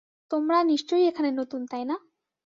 তোমরা 0.31 0.57
নিশ্চয়ই 0.63 1.07
এখানে 1.07 1.29
নতুন, 1.31 1.61
তাই 1.65 1.83
না? 1.85 1.95